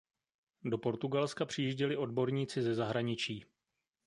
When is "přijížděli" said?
1.45-1.97